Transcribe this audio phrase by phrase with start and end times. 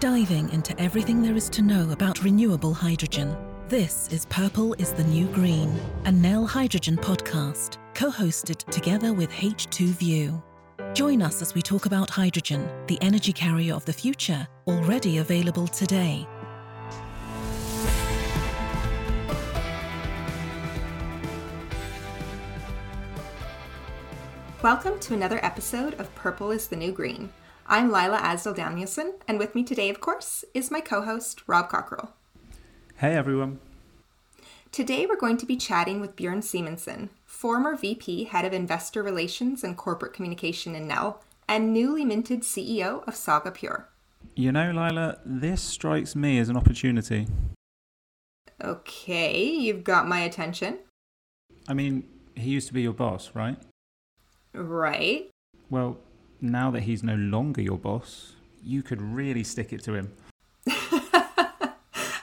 [0.00, 3.34] diving into everything there is to know about renewable hydrogen.
[3.66, 9.30] This is Purple is the New Green, a Nel Hydrogen podcast, co hosted together with
[9.30, 10.42] H2 View.
[10.92, 15.66] Join us as we talk about hydrogen, the energy carrier of the future, already available
[15.66, 16.26] today.
[24.62, 27.32] Welcome to another episode of Purple is the New Green.
[27.68, 31.68] I'm Lila Asdal Danielson, and with me today, of course, is my co host, Rob
[31.68, 32.10] Cockerill.
[32.98, 33.58] Hey everyone.
[34.70, 39.64] Today, we're going to be chatting with Bjorn Simonsen, former VP, Head of Investor Relations
[39.64, 43.88] and Corporate Communication in Nel, and newly minted CEO of Saga Pure.
[44.36, 47.26] You know, Lila, this strikes me as an opportunity.
[48.62, 50.78] Okay, you've got my attention.
[51.66, 52.04] I mean,
[52.36, 53.56] he used to be your boss, right?
[54.54, 55.30] Right.
[55.68, 55.98] Well,
[56.50, 58.32] now that he's no longer your boss,
[58.62, 60.12] you could really stick it to him.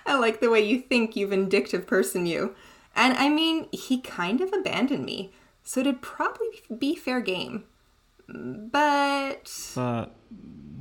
[0.05, 2.55] I like the way you think, you vindictive person, you.
[2.95, 5.31] And I mean, he kind of abandoned me,
[5.63, 7.63] so it'd probably be fair game.
[8.27, 9.51] But.
[9.75, 10.15] But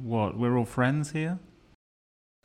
[0.03, 0.39] what?
[0.39, 1.39] We're all friends here?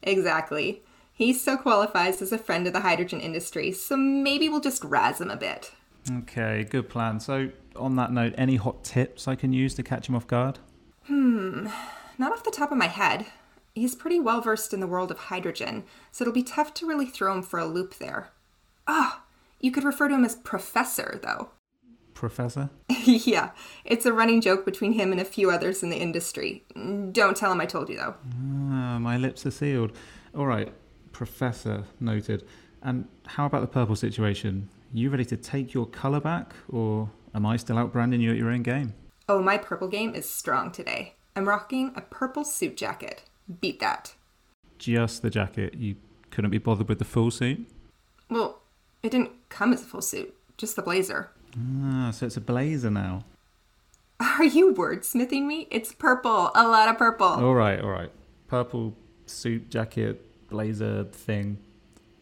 [0.03, 0.81] Exactly.
[1.13, 5.19] He still qualifies as a friend of the hydrogen industry, so maybe we'll just razz
[5.19, 5.71] him a bit.
[6.09, 7.19] Okay, good plan.
[7.19, 10.59] So, on that note, any hot tips I can use to catch him off guard?
[11.07, 11.67] Hmm,
[12.17, 13.25] not off the top of my head.
[13.73, 17.05] He's pretty well versed in the world of hydrogen, so it'll be tough to really
[17.05, 18.31] throw him for a loop there.
[18.87, 19.23] Ah,
[19.61, 21.49] you could refer to him as Professor, though.
[22.13, 22.71] Professor?
[23.05, 23.51] yeah,
[23.85, 26.63] it's a running joke between him and a few others in the industry.
[27.11, 28.15] Don't tell him I told you, though.
[28.71, 29.91] Ah, my lips are sealed.
[30.35, 30.73] All right,
[31.11, 32.43] Professor, noted.
[32.81, 34.69] And how about the purple situation?
[34.93, 38.49] You ready to take your colour back, or am I still outbranding you at your
[38.49, 38.93] own game?
[39.29, 41.15] Oh, my purple game is strong today.
[41.35, 43.23] I'm rocking a purple suit jacket.
[43.59, 44.13] Beat that.
[44.77, 45.73] Just the jacket.
[45.73, 45.97] You
[46.31, 47.67] couldn't be bothered with the full suit?
[48.29, 48.61] Well,
[49.03, 51.29] it didn't come as a full suit, just the blazer.
[51.83, 53.25] Ah, so it's a blazer now.
[54.21, 55.67] Are you wordsmithing me?
[55.71, 56.51] It's purple.
[56.55, 57.27] A lot of purple.
[57.27, 58.11] All right, all right.
[58.47, 58.95] Purple
[59.25, 61.57] suit, jacket, blazer thing.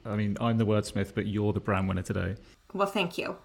[0.04, 2.36] I mean, I'm the wordsmith, but you're the brand winner today.
[2.74, 3.38] Well, thank you.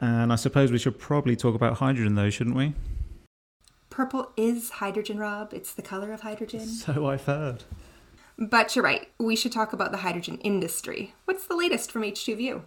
[0.00, 2.74] And I suppose we should probably talk about hydrogen, though, shouldn't we?
[3.90, 5.52] Purple is hydrogen, Rob.
[5.52, 6.60] It's the color of hydrogen.
[6.66, 7.64] So I've heard.
[8.38, 9.08] But you're right.
[9.18, 11.14] We should talk about the hydrogen industry.
[11.24, 12.62] What's the latest from H2 View?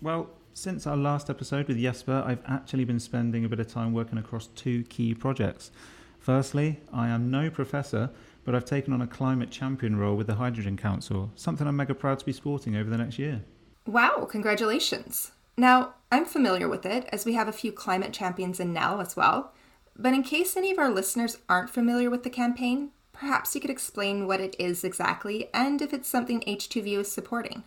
[0.00, 3.92] Well, since our last episode with Jesper, I've actually been spending a bit of time
[3.92, 5.70] working across two key projects.
[6.18, 8.10] Firstly, I am no professor,
[8.44, 11.94] but I've taken on a climate champion role with the Hydrogen Council, something I'm mega
[11.94, 13.42] proud to be sporting over the next year.
[13.86, 15.32] Wow, congratulations.
[15.56, 19.16] Now, I'm familiar with it as we have a few climate champions in Nel as
[19.16, 19.54] well.
[19.96, 23.70] But in case any of our listeners aren't familiar with the campaign, perhaps you could
[23.70, 27.64] explain what it is exactly and if it's something H2View is supporting.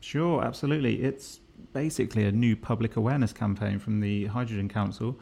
[0.00, 1.02] Sure, absolutely.
[1.02, 1.40] It's
[1.72, 5.18] basically a new public awareness campaign from the Hydrogen Council,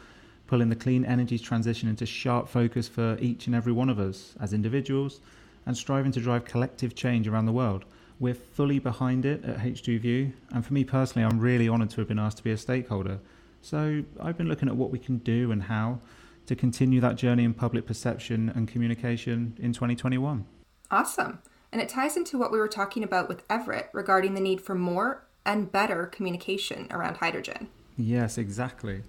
[0.48, 4.34] pulling the clean energy transition into sharp focus for each and every one of us
[4.40, 5.20] as individuals
[5.64, 7.84] and striving to drive collective change around the world.
[8.24, 12.08] We're fully behind it at H2View, and for me personally, I'm really honoured to have
[12.08, 13.18] been asked to be a stakeholder.
[13.60, 15.98] So I've been looking at what we can do and how
[16.46, 20.46] to continue that journey in public perception and communication in 2021.
[20.90, 21.40] Awesome.
[21.70, 24.74] And it ties into what we were talking about with Everett regarding the need for
[24.74, 27.68] more and better communication around hydrogen.
[27.94, 29.02] Yes, exactly.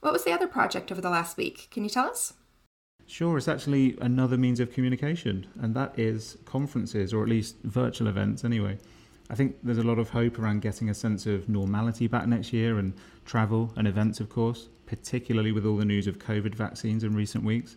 [0.00, 1.68] What was the other project over the last week?
[1.70, 2.34] Can you tell us?
[3.16, 8.08] Sure, it's actually another means of communication, and that is conferences, or at least virtual
[8.08, 8.76] events anyway.
[9.30, 12.52] I think there's a lot of hope around getting a sense of normality back next
[12.52, 12.92] year and
[13.24, 17.42] travel and events, of course, particularly with all the news of COVID vaccines in recent
[17.42, 17.76] weeks.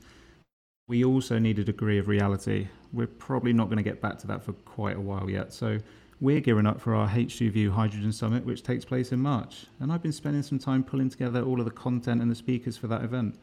[0.90, 2.68] We also need a degree of reality.
[2.92, 5.54] We're probably not going to get back to that for quite a while yet.
[5.54, 5.78] So
[6.20, 9.68] we're gearing up for our H2 View Hydrogen Summit, which takes place in March.
[9.80, 12.76] And I've been spending some time pulling together all of the content and the speakers
[12.76, 13.40] for that event.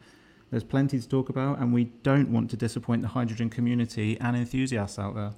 [0.49, 4.35] There's plenty to talk about, and we don't want to disappoint the hydrogen community and
[4.35, 5.33] enthusiasts out there.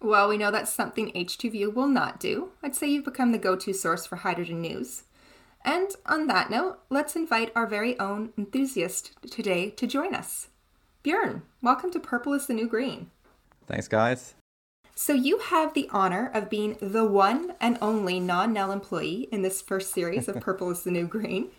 [0.00, 2.50] Well, we know that's something H2View will not do.
[2.62, 5.04] I'd say you've become the go to source for hydrogen news.
[5.64, 10.48] And on that note, let's invite our very own enthusiast today to join us.
[11.02, 13.10] Bjorn, welcome to Purple is the New Green.
[13.66, 14.34] Thanks, guys.
[14.94, 19.42] So, you have the honor of being the one and only non Nel employee in
[19.42, 21.50] this first series of Purple is the New Green.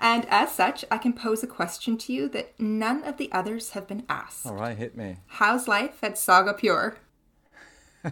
[0.00, 3.70] And as such, I can pose a question to you that none of the others
[3.70, 4.46] have been asked.
[4.46, 5.16] All right, hit me.
[5.26, 6.98] How's life at Saga Pure?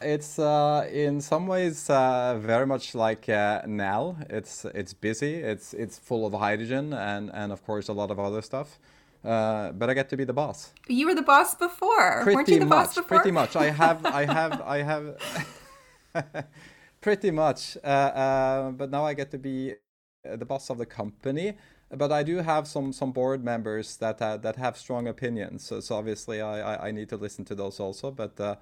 [0.00, 3.62] it's uh, in some ways uh, very much like uh.
[4.30, 5.34] It's it's busy.
[5.36, 8.78] It's it's full of hydrogen and and of course a lot of other stuff.
[9.24, 10.72] uh, but I get to be the boss.
[10.88, 12.22] You were the boss before.
[12.22, 12.88] Pretty Weren't you the much.
[12.88, 13.18] boss before?
[13.18, 13.56] Pretty much.
[13.56, 14.04] I have.
[14.06, 14.60] I have.
[14.62, 16.46] I have.
[17.00, 17.76] pretty much.
[17.82, 19.74] Uh, uh, but now I get to be
[20.24, 21.54] the boss of the company.
[21.90, 25.64] But I do have some some board members that uh, that have strong opinions.
[25.64, 28.10] So, so obviously I, I, I need to listen to those also.
[28.10, 28.56] But uh,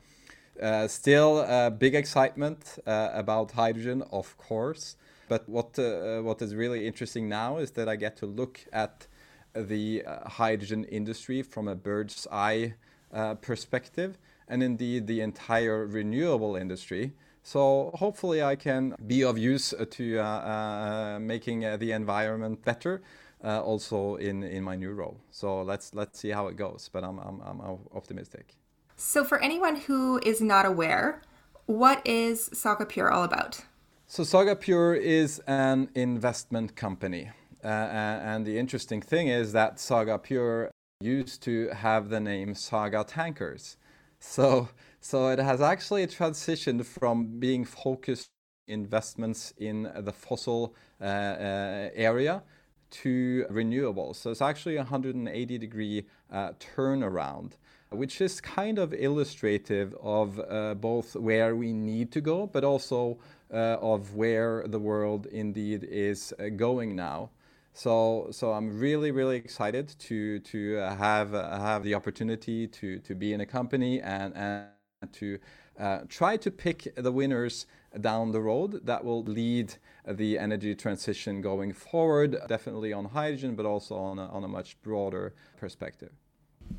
[0.61, 4.97] uh, still, big excitement about hydrogen, of course.
[5.29, 9.06] But what what is really interesting now is that I get to look at
[9.55, 12.75] the uh, hydrogen industry from a bird's eye
[13.13, 14.19] uh, perspective,
[14.49, 17.13] and indeed the entire renewable industry.
[17.43, 23.03] So hopefully I can be of use to uh, uh making uh, the environment better,
[23.43, 25.17] uh, also in, in my new role.
[25.31, 26.91] So let's let's see how it goes.
[26.93, 28.55] But I'm I'm, I'm optimistic.
[28.97, 31.23] So for anyone who is not aware,
[31.67, 33.65] what is Saga Pure all about?
[34.07, 37.31] So Saga Pure is an investment company.
[37.63, 40.71] Uh, and the interesting thing is that Saga Pure
[41.01, 43.77] used to have the name Saga Tankers.
[44.19, 44.69] So,
[45.00, 48.31] so it has actually transitioned from being focused
[48.69, 52.43] investments in the fossil uh, uh, area
[52.91, 54.17] to renewables.
[54.17, 57.52] So it's actually a 180 degree uh, turnaround,
[57.91, 63.19] which is kind of illustrative of uh, both where we need to go, but also
[63.53, 67.31] uh, of where the world indeed is uh, going now.
[67.73, 73.32] So, so I'm really, really excited to to have have the opportunity to to be
[73.32, 74.67] in a company and and
[75.12, 75.38] to
[75.79, 77.67] uh, try to pick the winners
[78.00, 79.75] down the road that will lead
[80.06, 82.37] the energy transition going forward.
[82.49, 86.12] Definitely on hydrogen, but also on a, on a much broader perspective.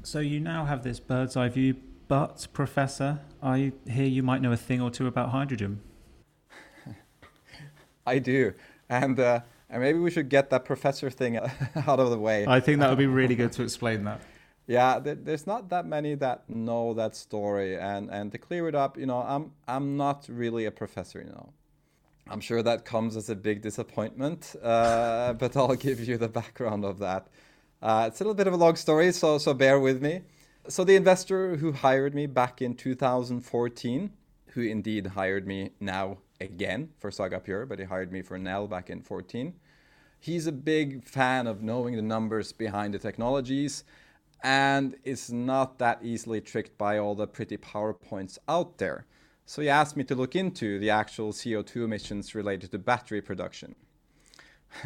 [0.04, 1.76] So you now have this bird's eye view,
[2.08, 5.82] but Professor, I hear you might know a thing or two about hydrogen.
[8.06, 8.54] I do,
[8.90, 9.20] and.
[9.20, 9.42] Uh,
[9.74, 11.38] and maybe we should get that professor thing
[11.88, 12.46] out of the way.
[12.46, 14.20] I think that would be really good to explain that.
[14.72, 18.98] Yeah, there's not that many that know that story, and and to clear it up,
[18.98, 21.50] you know, I'm I'm not really a professor, you know.
[22.30, 26.86] I'm sure that comes as a big disappointment, uh, but I'll give you the background
[26.86, 27.28] of that.
[27.82, 30.22] Uh, it's a little bit of a long story, so so bear with me.
[30.70, 34.10] So the investor who hired me back in 2014,
[34.54, 38.68] who indeed hired me now again for Saga Pure, but he hired me for Nel
[38.68, 39.54] back in 14.
[40.18, 43.84] He's a big fan of knowing the numbers behind the technologies
[44.44, 49.06] and is not that easily tricked by all the pretty PowerPoints out there.
[49.46, 53.76] So he asked me to look into the actual CO2 emissions related to battery production.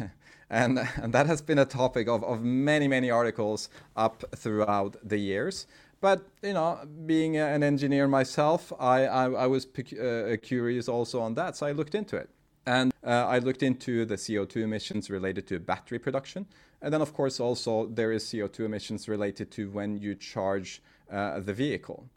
[0.50, 5.18] and, and that has been a topic of, of many, many articles up throughout the
[5.18, 5.66] years.
[6.00, 11.34] But you know, being an engineer myself, I, I, I was uh, curious also on
[11.34, 12.28] that, so I looked into it.
[12.66, 16.46] And uh, I looked into the CO2 emissions related to battery production.
[16.82, 21.40] And then, of course, also there is CO2 emissions related to when you charge uh,
[21.40, 22.08] the vehicle.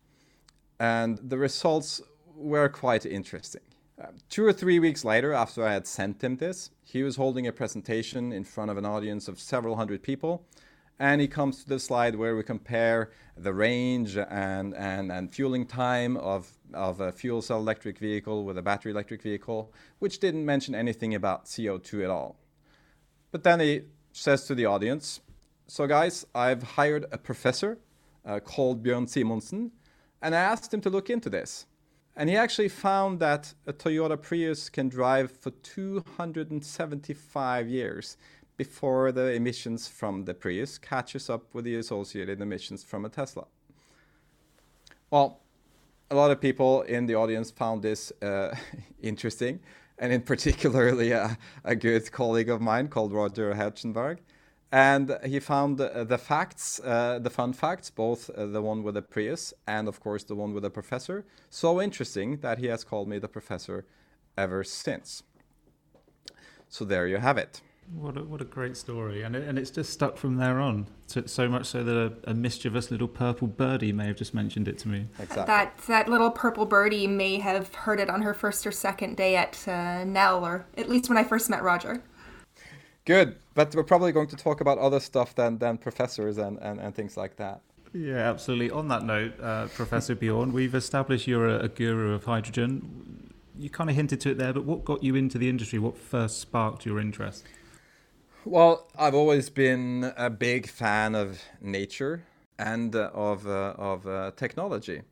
[0.79, 2.01] And the results
[2.35, 3.61] were quite interesting.
[4.01, 7.47] Uh, two or three weeks later, after I had sent him this, he was holding
[7.47, 10.45] a presentation in front of an audience of several hundred people
[10.99, 15.65] and he comes to the slide where we compare the range and, and, and fueling
[15.65, 20.45] time of, of a fuel cell electric vehicle with a battery electric vehicle, which didn't
[20.45, 22.37] mention anything about CO2 at all.
[23.31, 23.83] But then he
[24.19, 25.21] says to the audience,
[25.67, 27.79] so guys, I've hired a professor
[28.25, 29.71] uh, called Björn Simonsen,
[30.21, 31.65] and I asked him to look into this.
[32.17, 38.17] And he actually found that a Toyota Prius can drive for 275 years
[38.57, 43.45] before the emissions from the Prius catches up with the associated emissions from a Tesla.
[45.09, 45.39] Well,
[46.11, 48.53] a lot of people in the audience found this uh,
[49.01, 49.61] interesting,
[49.99, 54.19] and in particularly a, a, good colleague of mine called Roger Herzenberg.
[54.71, 59.01] And he found the facts, uh, the fun facts, both uh, the one with the
[59.01, 63.07] Prius and, of course, the one with the professor, so interesting that he has called
[63.07, 63.85] me the professor
[64.37, 65.23] ever since.
[66.67, 67.61] So there you have it.
[67.93, 69.23] What a, what a great story.
[69.23, 70.87] And, it, and it's just stuck from there on.
[71.07, 74.67] So, so much so that a, a, mischievous little purple birdie may have just mentioned
[74.67, 75.07] it to me.
[75.17, 75.45] Exactly.
[75.45, 79.35] That, that little purple birdie may have heard it on her first or second day
[79.35, 82.03] at uh, Nel, or at least when I first met Roger.
[83.05, 83.37] Good.
[83.55, 86.93] But we're probably going to talk about other stuff than, than professors and, and, and
[86.93, 87.61] things like that.
[87.91, 88.69] Yeah, absolutely.
[88.69, 93.33] On that note, uh, Professor Bjorn, we've established you're a, a guru of hydrogen.
[93.57, 95.79] You kind of hinted to it there, but what got you into the industry?
[95.79, 97.45] What first sparked your interest?
[98.49, 102.23] Well, I've always been a big fan of nature
[102.57, 105.03] and uh, of, uh, of uh, technology.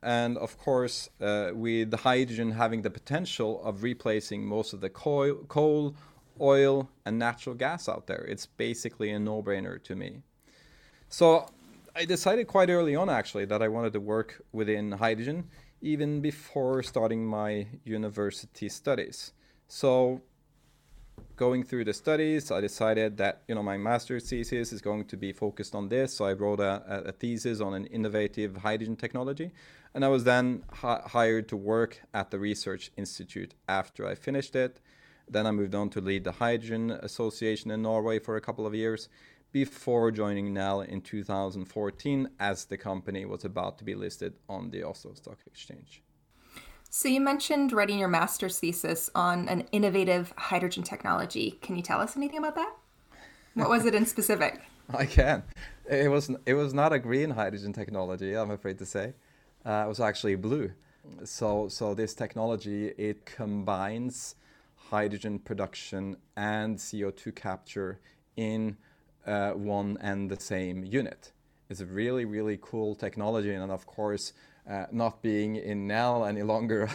[0.00, 5.34] And of course, uh, with hydrogen having the potential of replacing most of the coal,
[5.48, 5.96] coal,
[6.40, 10.22] oil, and natural gas out there, it's basically a no brainer to me.
[11.08, 11.48] So
[11.96, 15.48] I decided quite early on actually that I wanted to work within hydrogen
[15.80, 19.32] even before starting my university studies.
[19.66, 20.22] So
[21.38, 25.16] going through the studies, I decided that you know my master's thesis is going to
[25.16, 26.14] be focused on this.
[26.16, 29.52] So I wrote a, a thesis on an innovative hydrogen technology,
[29.94, 34.54] and I was then hi- hired to work at the research institute after I finished
[34.54, 34.80] it.
[35.30, 38.74] Then I moved on to lead the Hydrogen Association in Norway for a couple of
[38.74, 39.08] years
[39.52, 44.82] before joining Nel in 2014 as the company was about to be listed on the
[44.82, 46.02] Oslo Stock Exchange.
[46.90, 51.58] So, you mentioned writing your master's thesis on an innovative hydrogen technology.
[51.60, 52.74] Can you tell us anything about that?
[53.52, 54.62] What was it in specific?
[54.94, 55.42] I can.
[55.90, 58.34] It was it was not a green hydrogen technology.
[58.34, 59.12] I'm afraid to say,
[59.66, 60.72] uh, it was actually blue.
[61.24, 64.36] So so this technology it combines
[64.76, 68.00] hydrogen production and CO2 capture
[68.36, 68.78] in
[69.26, 71.32] uh, one and the same unit.
[71.68, 74.32] It's a really really cool technology, and of course
[74.68, 76.90] uh, not being in Nel any longer,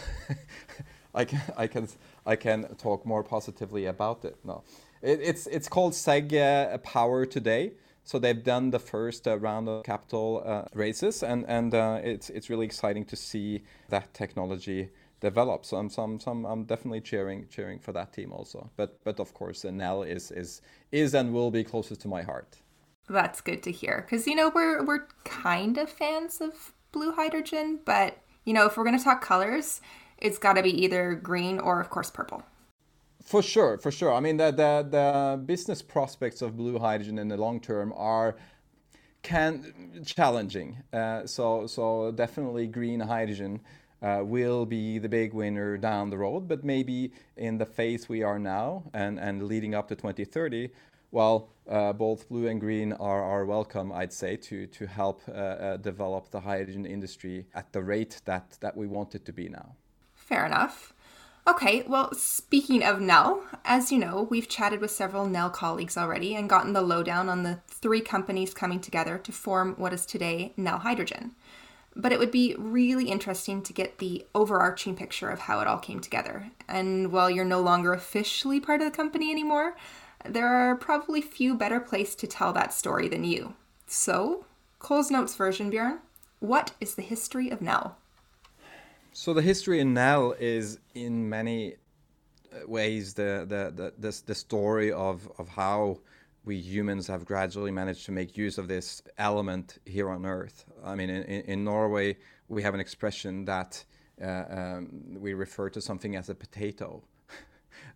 [1.14, 1.88] I can I can
[2.26, 4.36] I can talk more positively about it.
[4.44, 4.62] No,
[5.02, 7.72] it, it's it's called ZEG uh, Power today.
[8.06, 12.30] So they've done the first uh, round of capital uh, raises, and and uh, it's
[12.30, 14.90] it's really exciting to see that technology
[15.20, 15.64] develop.
[15.64, 18.70] So I'm some some I'm definitely cheering cheering for that team also.
[18.76, 20.60] But but of course, Nel is is
[20.92, 22.58] is and will be closest to my heart.
[23.08, 27.80] That's good to hear because you know we're we're kind of fans of blue hydrogen,
[27.84, 29.80] but you know, if we're going to talk colors,
[30.18, 32.42] it's got to be either green or, of course, purple.
[33.22, 34.12] For sure, for sure.
[34.12, 38.36] I mean, the, the, the business prospects of blue hydrogen in the long term are
[39.22, 40.82] can challenging.
[40.92, 43.60] Uh, so, so definitely green hydrogen
[44.02, 46.46] uh, will be the big winner down the road.
[46.46, 50.68] But maybe in the phase we are now and, and leading up to 2030,
[51.14, 55.32] well, uh, both blue and green are, are welcome, I'd say, to, to help uh,
[55.32, 59.48] uh, develop the hydrogen industry at the rate that, that we want it to be
[59.48, 59.76] now.
[60.16, 60.92] Fair enough.
[61.46, 66.34] Okay, well, speaking of Nel, as you know, we've chatted with several Nel colleagues already
[66.34, 70.52] and gotten the lowdown on the three companies coming together to form what is today
[70.56, 71.36] Nel Hydrogen.
[71.94, 75.78] But it would be really interesting to get the overarching picture of how it all
[75.78, 76.50] came together.
[76.66, 79.76] And while you're no longer officially part of the company anymore,
[80.28, 83.54] there are probably few better place to tell that story than you.
[83.86, 84.46] So,
[84.78, 85.98] Coles Notes version, Björn,
[86.40, 87.96] what is the history of Nel?
[89.12, 91.74] So the history in Nel is in many
[92.52, 96.00] uh, ways the the the, the, the story of, of how
[96.44, 100.64] we humans have gradually managed to make use of this element here on Earth.
[100.84, 102.16] I mean, in, in Norway,
[102.48, 103.84] we have an expression that
[104.22, 107.02] uh, um, we refer to something as a potato.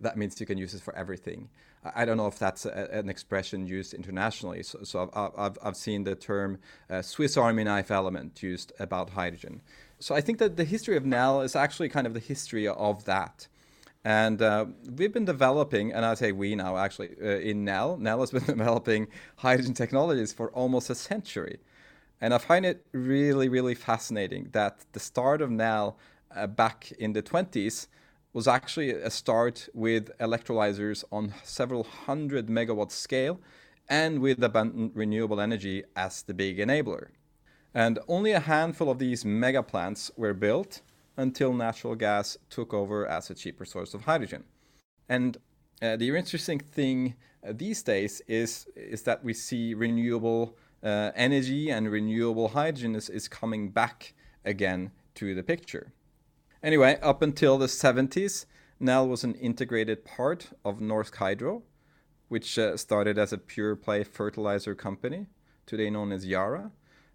[0.00, 1.48] That means you can use it for everything.
[1.94, 4.62] I don't know if that's a, an expression used internationally.
[4.62, 6.58] So, so I've, I've, I've, seen the term
[6.90, 9.62] uh, Swiss Army knife element used about hydrogen.
[10.00, 13.04] So I think that the history of NEL is actually kind of the history of
[13.04, 13.48] that.
[14.04, 14.66] And uh,
[14.96, 18.44] we've been developing, and I say we now actually, uh, in NEL, NEL has been
[18.46, 21.58] developing hydrogen technologies for almost a century.
[22.20, 25.96] And I find it really, really fascinating that the start of NEL
[26.34, 27.86] uh, back in the 20s
[28.32, 33.40] was actually a start with electrolyzers on several hundred megawatt scale
[33.88, 37.08] and with abundant renewable energy as the big enabler.
[37.74, 40.82] And only a handful of these mega plants were built
[41.16, 44.44] until natural gas took over as a cheaper source of hydrogen.
[45.08, 45.36] And
[45.80, 47.14] uh, the interesting thing
[47.46, 53.08] uh, these days is, is that we see renewable uh, energy and renewable hydrogen is,
[53.08, 55.92] is coming back again to the picture.
[56.62, 58.44] Anyway, up until the 70s,
[58.80, 61.62] Nel was an integrated part of Norsk Hydro,
[62.28, 65.26] which uh, started as a pure play fertilizer company,
[65.66, 66.72] today known as Yara.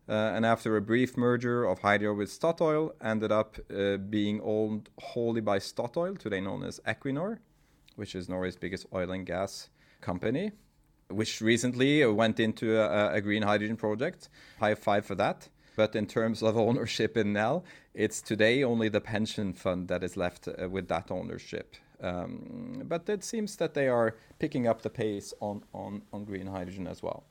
[0.08, 4.90] Uh, and after a brief merger of Hydro with Statoil, ended up uh, being owned
[5.00, 7.40] wholly by Statoil, today known as Equinor,
[7.98, 9.70] which is Norway's biggest oil and gas
[10.00, 10.52] company,
[11.10, 14.30] which recently went into a, a green hydrogen project.
[14.60, 15.50] High five for that.
[15.76, 17.64] But in terms of ownership in Nel,
[17.94, 21.76] it's today only the pension fund that is left uh, with that ownership.
[22.02, 26.48] Um, but it seems that they are picking up the pace on, on, on green
[26.48, 27.24] hydrogen as well.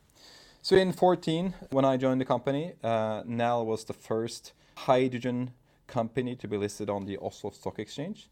[0.61, 5.51] So in 14, when I joined the company, uh, Nel was the first hydrogen
[5.87, 8.29] company to be listed on the Oslo Stock Exchange.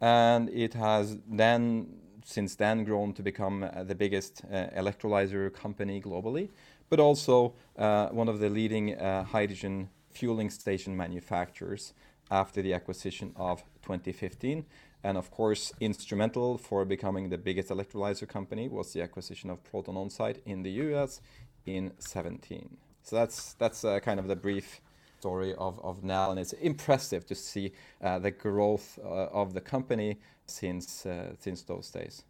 [0.00, 1.86] And it has then,
[2.24, 6.48] since then, grown to become uh, the biggest uh, electrolyzer company globally
[6.90, 11.94] but also uh, one of the leading uh, hydrogen fueling station manufacturers
[12.30, 14.66] after the acquisition of 2015.
[15.02, 19.94] And of course, instrumental for becoming the biggest electrolyzer company was the acquisition of Proton
[19.94, 21.22] OnSite in the US
[21.64, 22.76] in 17.
[23.02, 24.80] So that's that's uh, kind of the brief
[25.18, 29.60] story of, of Nel, and it's impressive to see uh, the growth uh, of the
[29.60, 32.24] company since uh, since those days.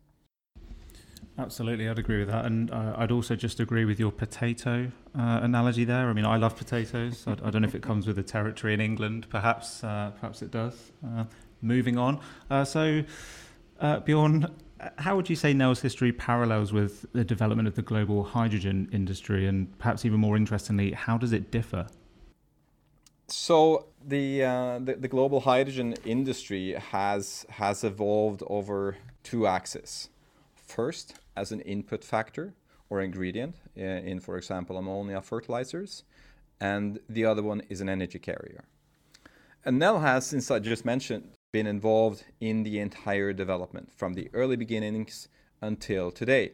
[1.41, 5.41] Absolutely, I'd agree with that, and uh, I'd also just agree with your potato uh,
[5.43, 6.11] analogy there.
[6.11, 7.25] I mean, I love potatoes.
[7.27, 9.27] I, I, don't know if it comes with the territory in England.
[9.31, 10.93] Perhaps, uh, perhaps it does.
[11.03, 11.25] Uh,
[11.63, 12.21] moving on.
[12.51, 13.03] Uh, so,
[13.81, 14.49] uh, Bjorn,
[14.99, 19.47] how would you say Nel's history parallels with the development of the global hydrogen industry,
[19.47, 21.87] and perhaps even more interestingly, how does it differ?
[23.29, 30.11] So the, the the global hydrogen industry has has evolved over two axes.
[30.71, 32.55] First, as an input factor
[32.91, 36.05] or ingredient in, in, for example, ammonia fertilizers,
[36.61, 38.65] and the other one is an energy carrier.
[39.65, 44.31] And Nel has, since I just mentioned, been involved in the entire development from the
[44.33, 45.29] early beginnings
[45.61, 46.53] until today.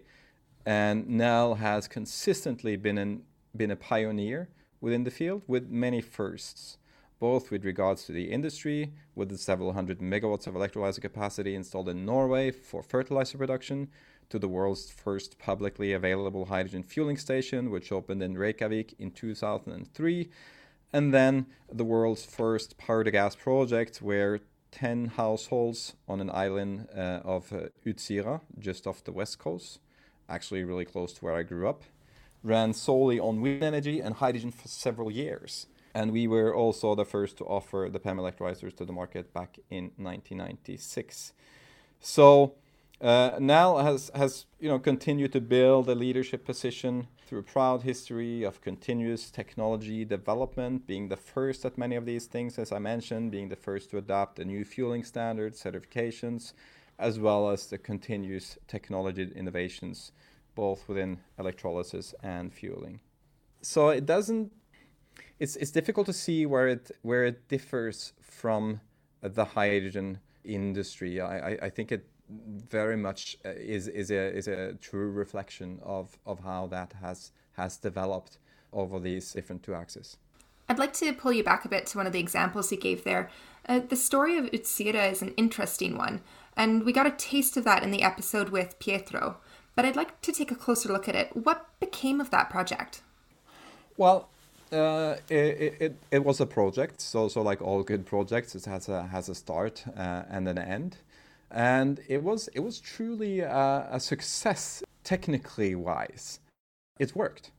[0.64, 3.22] And Nel has consistently been,
[3.54, 4.48] been a pioneer
[4.80, 6.78] within the field with many firsts,
[7.18, 11.88] both with regards to the industry, with the several hundred megawatts of electrolyzer capacity installed
[11.88, 13.88] in Norway for fertilizer production,
[14.28, 20.28] to the world's first publicly available hydrogen fueling station, which opened in Reykjavik in 2003,
[20.92, 24.40] and then the world's first power to gas project, where
[24.72, 29.78] 10 households on an island uh, of uh, Utsira, just off the west coast,
[30.28, 31.82] actually really close to where I grew up,
[32.42, 35.66] ran solely on wind energy and hydrogen for several years.
[35.96, 39.58] And we were also the first to offer the PEM electrolyzers to the market back
[39.70, 41.32] in 1996.
[42.00, 42.52] So
[43.00, 47.80] uh, Nel has has you know continued to build a leadership position through a proud
[47.82, 52.78] history of continuous technology development, being the first at many of these things, as I
[52.78, 56.52] mentioned, being the first to adopt a new fueling standard, certifications,
[56.98, 60.12] as well as the continuous technology innovations,
[60.54, 63.00] both within electrolysis and fueling.
[63.62, 64.52] So it doesn't.
[65.38, 68.80] It's it's difficult to see where it where it differs from
[69.22, 71.20] the hydrogen industry.
[71.20, 75.80] I, I, I think it very much uh, is is a is a true reflection
[75.82, 78.38] of of how that has has developed
[78.72, 80.16] over these different two axes.
[80.68, 83.04] I'd like to pull you back a bit to one of the examples you gave
[83.04, 83.30] there.
[83.68, 86.22] Uh, the story of Utsira is an interesting one,
[86.56, 89.38] and we got a taste of that in the episode with Pietro.
[89.76, 91.36] But I'd like to take a closer look at it.
[91.36, 93.02] What became of that project?
[93.96, 94.30] Well,
[94.72, 97.00] uh, it, it, it was a project.
[97.00, 100.58] So so like all good projects, it has a has a start uh, and an
[100.58, 100.98] end
[101.50, 106.40] and it was it was truly a, a success technically wise.
[106.98, 107.50] It worked.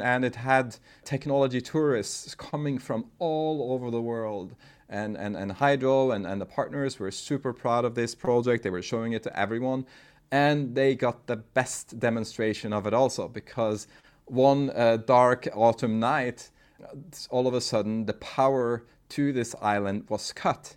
[0.00, 4.54] And it had technology tourists coming from all over the world.
[4.88, 8.62] And, and, and Hydro and, and the partners were super proud of this project.
[8.62, 9.86] They were showing it to everyone.
[10.30, 13.88] And they got the best demonstration of it also because
[14.28, 16.50] one uh, dark autumn night,
[17.30, 20.76] all of a sudden, the power to this island was cut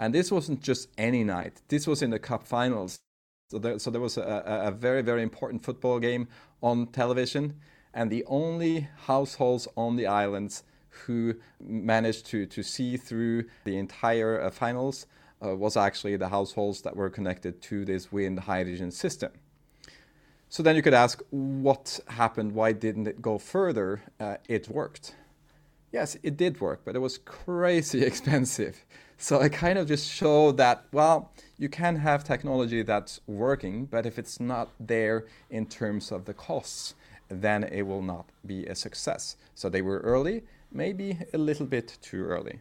[0.00, 3.00] and this wasn't just any night, this was in the Cup finals.
[3.50, 6.26] So there, so there was a, a very, very important football game
[6.62, 7.56] on television.
[7.92, 14.40] And the only households on the islands who managed to, to see through the entire
[14.40, 15.06] uh, finals
[15.44, 19.32] uh, was actually the households that were connected to this wind hydrogen system.
[20.52, 22.52] So then you could ask, what happened?
[22.52, 24.02] Why didn't it go further?
[24.18, 25.14] Uh, it worked.
[25.92, 28.84] Yes, it did work, but it was crazy expensive.
[29.16, 34.06] So I kind of just show that, well, you can have technology that's working, but
[34.06, 36.94] if it's not there in terms of the costs,
[37.28, 39.36] then it will not be a success.
[39.54, 42.58] So they were early, maybe a little bit too early.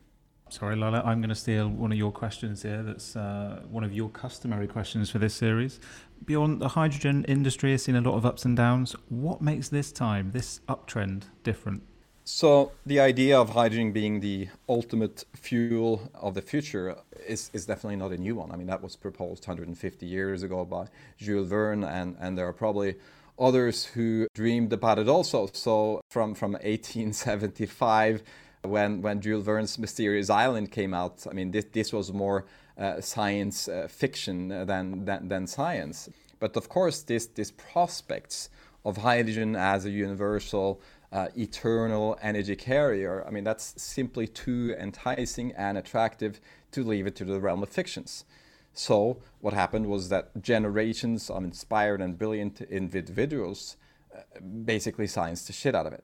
[0.50, 2.82] Sorry, Lola, I'm going to steal one of your questions here.
[2.82, 5.80] That's uh, one of your customary questions for this series.
[6.26, 8.96] Bjorn the hydrogen industry has seen a lot of ups and downs.
[9.10, 11.84] What makes this time, this uptrend, different?
[12.24, 16.96] So the idea of hydrogen being the ultimate fuel of the future
[17.28, 18.52] is, is definitely not a new one.
[18.52, 22.54] I mean, that was proposed 150 years ago by Jules Verne, and, and there are
[22.54, 22.96] probably
[23.38, 25.48] others who dreamed about it also.
[25.54, 28.24] So from, from 1875,
[28.64, 32.46] when, when Jules Verne's Mysterious Island came out, I mean, this, this was more
[32.78, 36.10] uh, science uh, fiction than, than, than science.
[36.40, 38.50] But of course, this, this prospects
[38.86, 45.52] of hydrogen as a universal uh, eternal energy carrier, I mean, that's simply too enticing
[45.54, 46.40] and attractive
[46.72, 48.26] to leave it to the realm of fictions.
[48.74, 53.76] So, what happened was that generations of inspired and brilliant individuals
[54.16, 56.04] uh, basically science the shit out of it.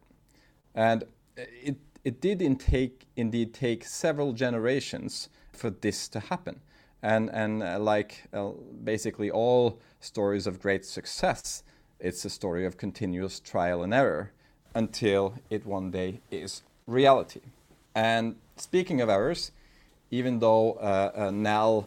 [0.73, 1.05] And
[1.37, 6.61] it, it did indeed take several generations for this to happen.
[7.01, 8.51] And, and uh, like uh,
[8.83, 11.63] basically all stories of great success,
[11.99, 14.31] it's a story of continuous trial and error
[14.75, 17.41] until it one day is reality.
[17.95, 19.51] And speaking of errors,
[20.11, 21.81] even though uh, uh, uh,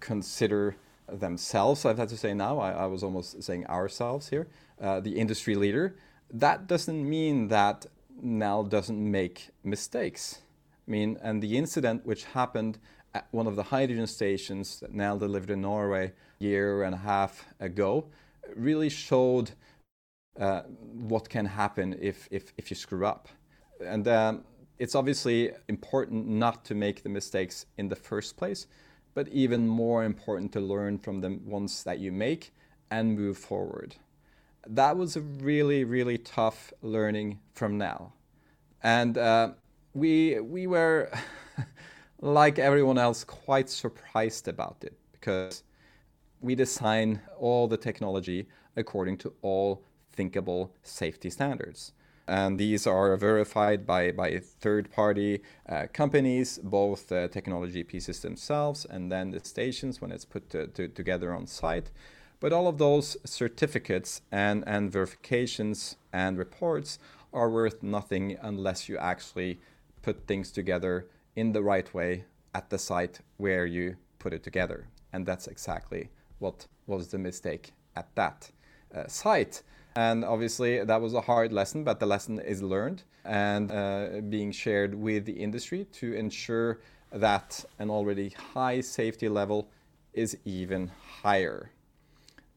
[0.00, 0.76] consider
[1.08, 4.46] themselves, I've had to say now, I, I was almost saying ourselves here,
[4.80, 5.96] uh, the industry leader,
[6.32, 7.86] that doesn't mean that
[8.20, 10.38] Nel doesn't make mistakes.
[10.86, 12.78] I mean, and the incident which happened
[13.14, 16.98] at one of the hydrogen stations that Nel delivered in Norway a year and a
[16.98, 18.06] half ago
[18.54, 19.52] really showed
[20.38, 23.28] uh, what can happen if, if, if you screw up.
[23.80, 24.44] And um,
[24.78, 28.66] it's obviously important not to make the mistakes in the first place,
[29.14, 32.52] but even more important to learn from the ones that you make
[32.90, 33.94] and move forward.
[34.66, 38.14] That was a really, really tough learning from Nel.
[38.82, 39.52] And uh,
[39.94, 41.10] we, we were,
[42.20, 45.62] like everyone else, quite surprised about it because
[46.40, 48.46] we design all the technology
[48.76, 51.92] according to all thinkable safety standards.
[52.26, 58.86] And these are verified by, by third party uh, companies, both uh, technology pieces themselves
[58.86, 61.90] and then the stations when it's put to, to, together on site.
[62.40, 66.98] But all of those certificates and, and verifications and reports
[67.32, 69.58] are worth nothing unless you actually
[70.02, 74.86] put things together in the right way at the site where you put it together.
[75.12, 78.50] And that's exactly what was the mistake at that
[78.94, 79.62] uh, site.
[79.96, 84.52] And obviously, that was a hard lesson, but the lesson is learned and uh, being
[84.52, 86.80] shared with the industry to ensure
[87.12, 89.68] that an already high safety level
[90.12, 90.90] is even
[91.22, 91.70] higher.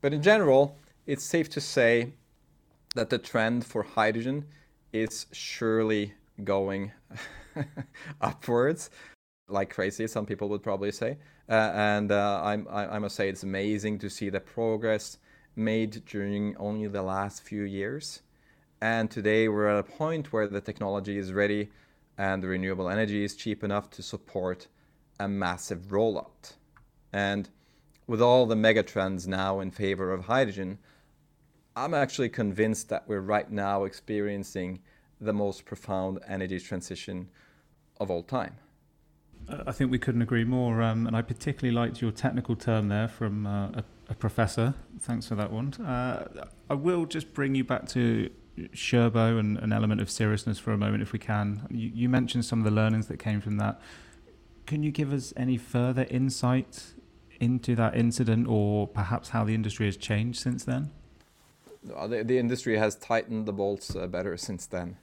[0.02, 2.14] But in general, it's safe to say
[2.96, 4.46] that the trend for hydrogen
[4.94, 6.92] is surely going
[8.22, 8.90] upwards
[9.50, 11.18] like crazy, some people would probably say.
[11.50, 15.18] Uh, and uh, I, I must say, it's amazing to see the progress
[15.56, 18.22] made during only the last few years.
[18.82, 21.70] And today we're at a point where the technology is ready
[22.18, 24.68] and the renewable energy is cheap enough to support
[25.20, 26.54] a massive rollout.
[27.14, 27.50] And
[28.08, 30.80] with all the megatrends now in favor of hydrogen,
[31.76, 34.80] I'm actually convinced that we're right now experiencing
[35.20, 37.30] the most profound energy transition
[38.00, 38.56] of all time.
[39.50, 40.82] I think we couldn't agree more.
[40.82, 44.74] Um, and I particularly liked your technical term there from uh, a, a, professor.
[45.00, 45.74] Thanks for that one.
[45.74, 50.74] Uh, I will just bring you back to Kjørbo and an element of seriousness for
[50.74, 51.66] a moment, if we can.
[51.70, 53.80] You, you, mentioned some of the learnings that came from that.
[54.66, 56.94] Can you give us any further insight
[57.40, 60.92] into that incident or perhaps how the industry has changed since then?
[61.84, 64.98] The, the industry has tightened the bolts uh, better since then.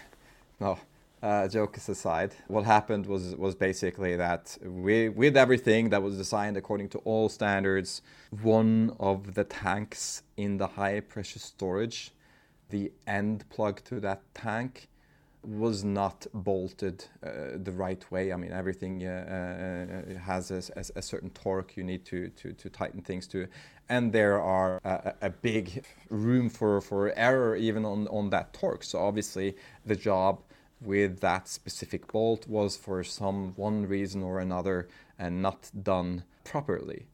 [0.60, 0.78] no
[1.22, 6.56] uh, jokes aside, what happened was was basically that we, with everything that was designed
[6.56, 8.02] according to all standards,
[8.42, 12.12] one of the tanks in the high pressure storage,
[12.70, 14.88] the end plug to that tank,
[15.42, 18.32] was not bolted uh, the right way.
[18.32, 22.52] I mean, everything uh, uh has a, a, a, certain torque you need to, to,
[22.52, 23.48] to tighten things to,
[23.88, 28.84] and there are a, a, big room for, for error even on, on that torque.
[28.84, 30.42] So obviously, the job
[30.80, 37.06] with that specific bolt was for some one reason or another and not done properly.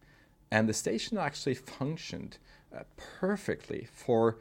[0.51, 2.39] And the station actually functioned
[2.75, 4.39] uh, perfectly for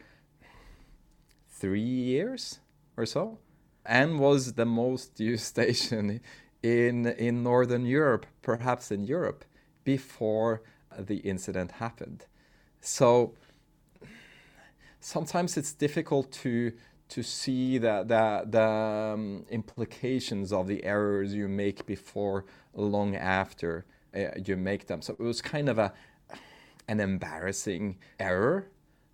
[1.49, 2.59] three years
[2.97, 3.39] or so
[3.85, 6.21] and was the most used station
[6.63, 9.45] in, in Northern Europe, perhaps in Europe,
[9.83, 10.61] before
[10.97, 12.25] the incident happened.
[12.81, 13.33] So
[14.99, 16.73] sometimes it's difficult to
[17.07, 23.85] to see the, the, the um, implications of the errors you make before long after
[24.15, 25.03] uh, you make them.
[25.03, 25.93] So it was kind of a
[26.87, 28.67] an embarrassing error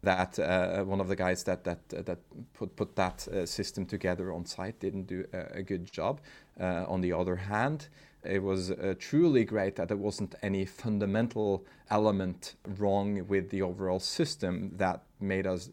[0.03, 2.19] that uh, one of the guys that that uh, that
[2.53, 6.21] put put that uh, system together on site didn't do a, a good job.
[6.59, 7.87] Uh, on the other hand,
[8.23, 13.99] it was uh, truly great that there wasn't any fundamental element wrong with the overall
[13.99, 15.69] system that made us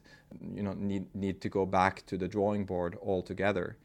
[0.55, 3.77] you know need need to go back to the drawing board altogether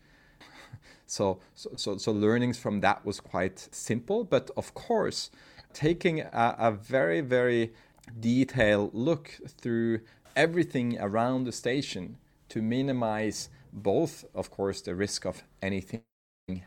[1.08, 5.29] so so so learnings from that was quite simple but of course
[5.73, 7.73] taking a, a very very
[8.19, 9.99] detailed look through
[10.36, 12.17] everything around the station
[12.50, 16.04] to minimize both of course the risk of anything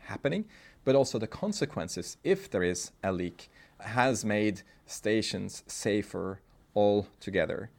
[0.03, 0.45] happening
[0.83, 3.49] but also the consequences if there is a leak
[3.79, 6.41] has made stations safer
[6.75, 7.69] altogether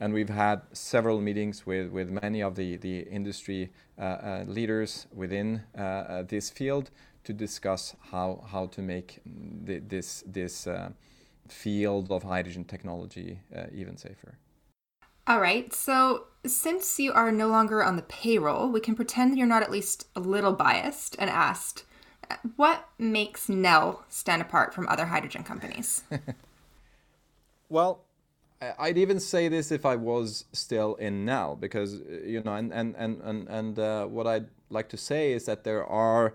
[0.00, 5.06] and we've had several meetings with, with many of the, the industry uh, uh, leaders
[5.14, 6.90] within uh, uh this field
[7.24, 10.90] to discuss how, how to make the, this, this uh,
[11.48, 14.38] field of hydrogen technology uh, even safer.
[15.26, 19.46] All right, so since you are no longer on the payroll, we can pretend you're
[19.46, 21.84] not at least a little biased and asked,
[22.56, 26.02] what makes Nel stand apart from other hydrogen companies?
[27.68, 28.04] well,
[28.78, 32.94] I'd even say this if I was still in Nel, because you know, and and
[32.96, 36.34] and and, and uh, what I'd like to say is that there are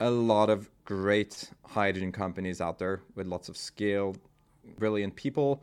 [0.00, 4.18] a lot of great hydrogen companies out there with lots of skilled,
[4.76, 5.62] brilliant people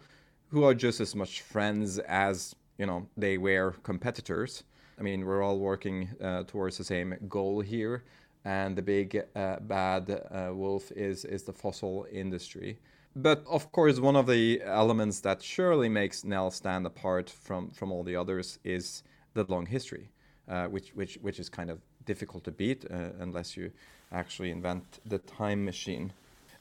[0.50, 4.64] who are just as much friends as you know they were competitors.
[4.98, 8.04] I mean, we're all working uh, towards the same goal here,
[8.46, 12.80] and the big uh, bad uh, wolf is is the fossil industry.
[13.16, 17.92] But of course, one of the elements that surely makes Nel stand apart from from
[17.92, 20.10] all the others is the long history,
[20.50, 23.72] uh, which which which is kind of difficult to beat uh, unless you
[24.12, 26.14] actually invent the time machine.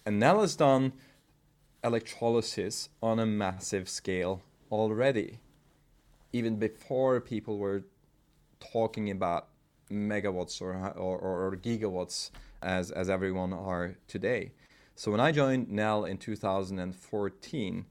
[0.07, 0.93] And Nel has done
[1.83, 5.39] electrolysis on a massive scale already,
[6.35, 7.85] even before people were
[8.59, 9.49] talking about
[9.89, 14.51] megawatts or, or, or gigawatts as, as everyone are today.
[14.97, 17.87] So when I joined Nel in 2014,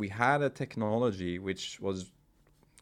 [0.00, 2.10] we had a technology which was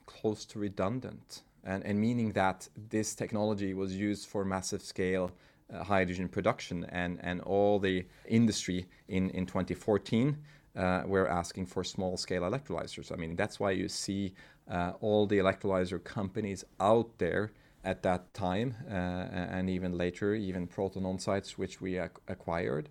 [0.07, 5.31] close to redundant, and, and meaning that this technology was used for massive scale
[5.73, 10.37] uh, hydrogen production, and, and all the industry in, in 2014
[10.77, 13.13] uh, were asking for small scale electrolyzers.
[13.13, 14.35] I mean, that's why you see
[14.71, 17.53] uh, all the electrolyzer companies out there
[17.85, 22.89] at that time, uh, and even later, even Proton On-Sites, which we ac- acquired,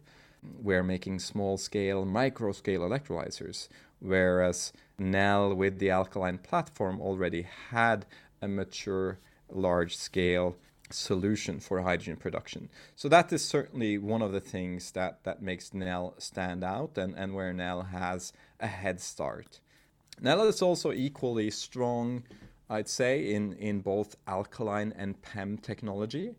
[0.62, 8.06] were making small scale, micro scale electrolyzers, whereas Nel with the alkaline platform already had
[8.42, 10.56] a mature large scale
[10.92, 12.70] solution for hydrogen production.
[12.96, 17.16] So that is certainly one of the things that, that makes Nel stand out and,
[17.18, 19.60] and where Nel has a head start.
[20.22, 22.24] Nel is also equally strong,
[22.70, 26.36] I'd say, in, in both alkaline and PEM technology.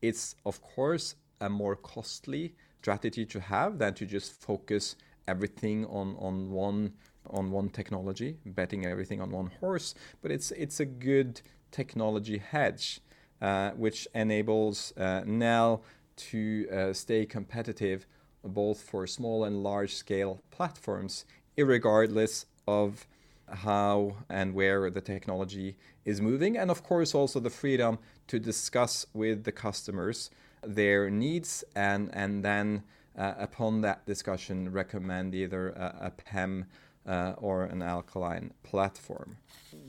[0.00, 6.16] It's, of course, a more costly strategy to have than to just focus everything on,
[6.18, 6.92] on one
[7.30, 9.94] on one technology, betting everything on one horse.
[10.20, 13.00] But it's it's a good technology hedge
[13.40, 15.82] uh, which enables uh, Nel
[16.16, 18.06] to uh, stay competitive
[18.44, 21.24] both for small and large scale platforms,
[21.56, 23.06] regardless of
[23.48, 29.06] how and where the technology is moving, and of course also the freedom to discuss
[29.12, 30.30] with the customers
[30.62, 32.82] their needs and and then
[33.16, 36.66] uh, upon that discussion recommend either a, a PEM
[37.06, 39.36] uh, or an alkaline platform.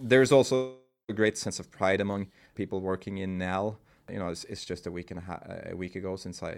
[0.02, 0.76] There's also
[1.10, 3.80] a great sense of pride among people working in Nel.
[4.10, 6.58] You know, it's, it's just a week and a, a week ago since I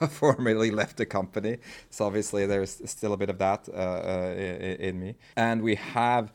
[0.00, 1.58] uh, formally left the company.
[1.90, 4.34] So obviously there's still a bit of that uh, uh,
[4.78, 5.16] in me.
[5.36, 6.32] And we have,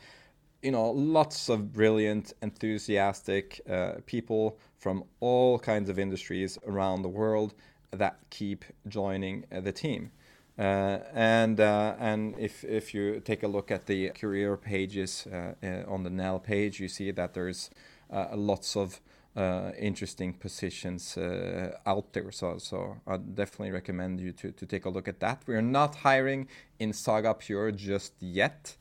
[0.62, 7.10] you know, lots of brilliant, enthusiastic uh, people from all kinds of industries around the
[7.10, 7.54] world
[7.92, 10.12] that keep joining uh, the team.
[10.58, 15.54] Uh, and uh, and if if you take a look at the career pages uh,
[15.64, 17.70] uh on the Nel page, you see that there's
[18.34, 19.00] lots of
[19.40, 21.18] uh, interesting positions
[21.86, 22.32] out there.
[22.32, 25.44] So so I definitely recommend you to to take a look at that.
[25.48, 26.48] We're not hiring
[26.80, 28.76] in Saga Pure just yet,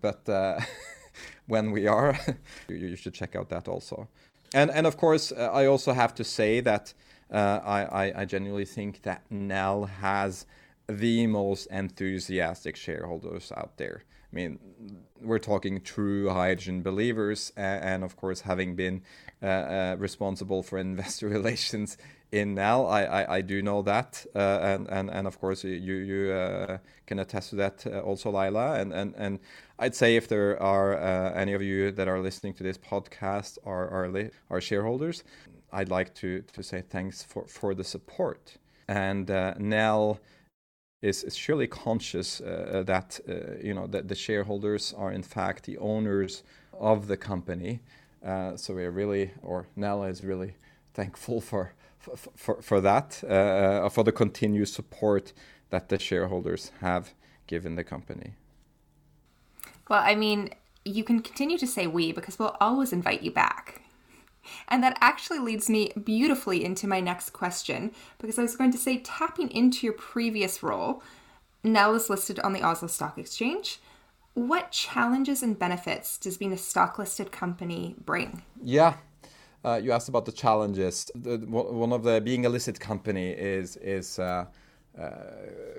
[0.00, 0.28] but
[1.46, 2.18] when we are,
[2.68, 4.08] you should check out that also.
[4.54, 6.94] And and of course, I also have to say that
[7.30, 10.46] I, I I genuinely think that Nel has
[10.88, 14.04] the most enthusiastic shareholders out there.
[14.32, 14.58] I mean,
[15.20, 20.78] we're talking true hydrogen believers, and, and of course, having been uh, uh, responsible for
[20.78, 21.96] investor relations
[22.30, 25.94] in Nel, I, I, I do know that, uh, and, and and of course, you
[25.94, 28.74] you uh, can attest to that uh, also, Laila.
[28.74, 29.38] And, and and
[29.78, 33.58] I'd say if there are uh, any of you that are listening to this podcast
[33.64, 35.24] are are, li- are shareholders,
[35.72, 38.58] I'd like to to say thanks for for the support.
[38.88, 40.20] And Nel
[41.02, 45.64] is, is surely conscious uh, that uh, you know that the shareholders are in fact
[45.64, 46.42] the owners
[46.78, 47.80] of the company.
[48.24, 50.54] Uh, so we're really, or Nella is really
[50.94, 55.32] thankful for for, for, for that, uh, uh, for the continued support
[55.70, 57.12] that the shareholders have
[57.46, 58.34] given the company.
[59.88, 60.50] Well, I mean,
[60.84, 63.82] you can continue to say we because we'll always invite you back.
[64.68, 68.78] And that actually leads me beautifully into my next question because I was going to
[68.78, 71.02] say, tapping into your previous role,
[71.62, 73.78] Nel is listed on the Oslo Stock Exchange.
[74.38, 78.42] What challenges and benefits does being a stock listed company bring?
[78.62, 78.94] Yeah.
[79.64, 81.10] Uh, you asked about the challenges.
[81.16, 84.44] The, one of the being a listed company is is uh,
[84.96, 85.10] uh,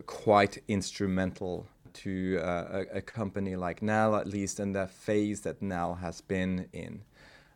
[0.05, 5.61] quite instrumental to uh, a, a, company like Nel, at least in the phase that
[5.61, 7.01] Nel has been in.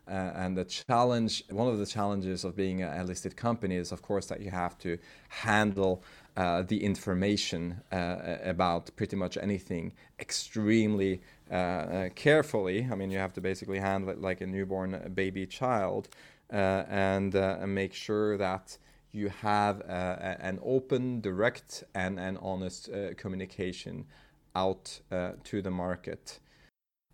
[0.08, 4.00] Uh, and the challenge, one of the challenges of being a listed company is, of
[4.00, 6.02] course, that you have to handle
[6.36, 11.20] uh, the information uh, about pretty much anything extremely
[11.50, 12.88] uh, uh, carefully.
[12.90, 16.08] I mean, you have to basically handle it like a newborn baby child
[16.52, 18.78] uh, and, and make sure that
[19.12, 24.06] you have an open, direct, and, and honest communication
[24.56, 25.00] out
[25.44, 26.40] to the market.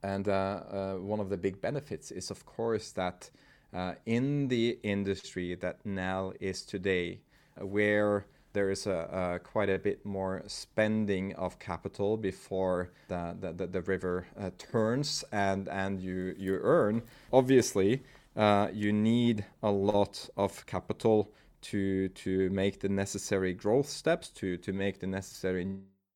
[0.03, 3.31] And uh, uh, one of the big benefits is, of course, that
[3.73, 7.21] uh, in the industry that Nel is today,
[7.59, 13.67] where there is a, a, quite a bit more spending of capital before the, the,
[13.67, 17.03] the river uh, turns and, and you, you earn.
[17.33, 18.03] Obviously,
[18.37, 21.31] uh, you need a lot of capital
[21.63, 25.67] to, to make the necessary growth steps, to, to make the necessary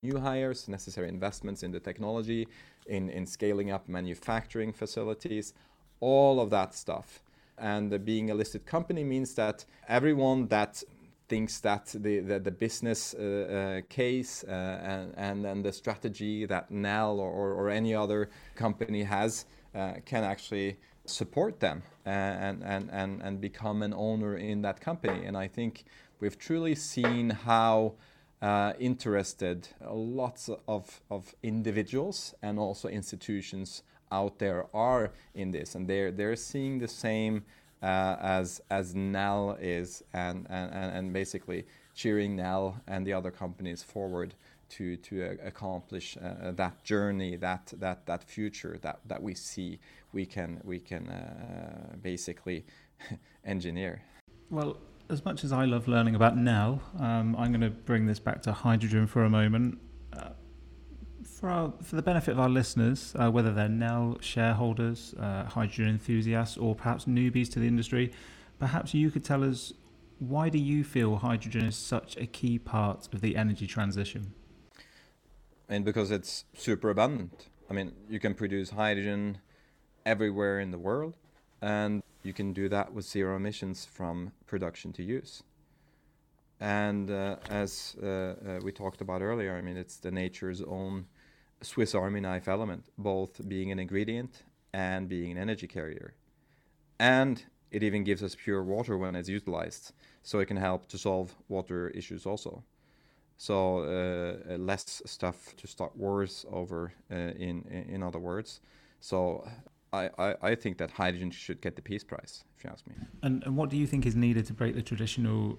[0.02, 2.46] new hires, necessary investments in the technology,
[2.86, 5.54] in, in scaling up manufacturing facilities,
[6.00, 7.22] all of that stuff.
[7.56, 10.82] And being a listed company means that everyone that
[11.28, 16.44] thinks that the, the, the business uh, uh, case uh, and, and, and the strategy
[16.46, 22.90] that Nel or, or any other company has uh, can actually support them and, and,
[22.92, 25.24] and, and become an owner in that company.
[25.24, 25.84] And I think
[26.20, 27.94] we've truly seen how
[28.42, 33.82] uh, interested lots of, of individuals and also institutions
[34.12, 37.42] out there are in this and they're, they're seeing the same
[37.84, 43.82] uh, as as Nel is, and, and, and basically cheering Nel and the other companies
[43.82, 44.34] forward
[44.70, 49.78] to to uh, accomplish uh, that journey, that that that future that that we see
[50.14, 52.64] we can we can uh, basically
[53.44, 54.02] engineer.
[54.50, 54.78] Well,
[55.10, 58.40] as much as I love learning about Nel, um, I'm going to bring this back
[58.42, 59.78] to hydrogen for a moment.
[61.44, 65.88] For, our, for the benefit of our listeners, uh, whether they're Nel shareholders, uh, hydrogen
[65.88, 68.12] enthusiasts, or perhaps newbies to the industry,
[68.58, 69.74] perhaps you could tell us
[70.20, 74.32] why do you feel hydrogen is such a key part of the energy transition?
[75.68, 77.48] And because it's super abundant.
[77.68, 79.36] I mean, you can produce hydrogen
[80.06, 81.18] everywhere in the world,
[81.60, 85.42] and you can do that with zero emissions from production to use.
[86.58, 91.04] And uh, as uh, uh, we talked about earlier, I mean, it's the nature's own
[91.64, 96.14] Swiss Army knife element, both being an ingredient and being an energy carrier.
[96.98, 100.98] And it even gives us pure water when it's utilized, so it can help to
[100.98, 102.62] solve water issues also.
[103.36, 108.60] So uh, less stuff to start wars over, uh, in in other words.
[109.00, 109.46] So
[109.92, 112.94] I, I, I, think that hydrogen should get the peace prize, if you ask me.
[113.22, 115.58] And, and what do you think is needed to break the traditional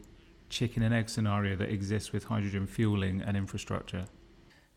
[0.50, 4.06] chicken and egg scenario that exists with hydrogen fueling and infrastructure?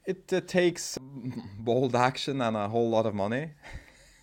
[0.09, 0.99] It uh, takes
[1.59, 3.51] bold action and a whole lot of money.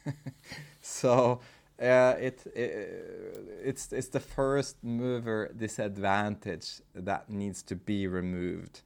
[0.82, 1.40] so
[1.80, 8.82] uh, it, it, it's it's the first mover disadvantage that needs to be removed.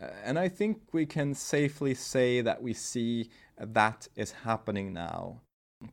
[0.00, 5.40] Uh, and I think we can safely say that we see that is happening now.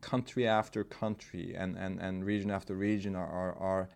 [0.02, 3.90] Country after country and, and, and region after region are, are, are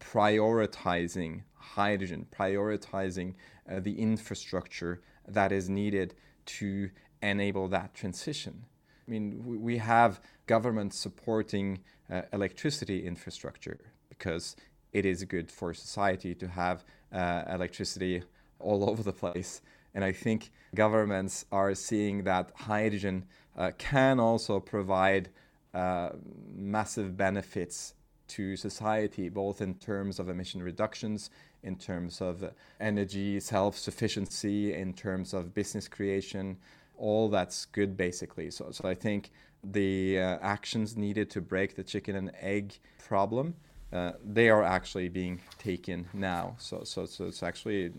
[0.00, 3.34] prioritizing hydrogen, prioritizing
[3.70, 6.14] uh, the infrastructure that is needed
[6.46, 6.90] to
[7.22, 8.64] enable that transition.
[9.06, 14.56] I mean, we have governments supporting uh, electricity infrastructure because
[14.92, 18.22] it is good for society to have uh, electricity
[18.58, 19.60] all over the place.
[19.94, 23.24] And I think governments are seeing that hydrogen
[23.56, 25.30] uh, can also provide
[25.74, 26.10] uh,
[26.54, 27.94] massive benefits
[28.36, 31.30] to society, both in terms of emission reductions
[31.62, 36.56] in terms of energy self sufficiency, in terms of business creation.
[36.96, 38.50] All that's good, basically.
[38.50, 39.30] So, so I think
[39.64, 43.54] the uh, actions needed to break the chicken and egg problem.
[43.92, 46.54] Uh, they are actually being taken now.
[46.58, 47.92] So, so, so it's actually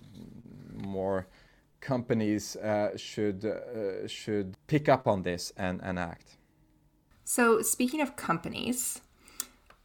[0.73, 1.27] more
[1.81, 6.37] companies uh, should uh, should pick up on this and, and act.
[7.23, 9.01] So, speaking of companies,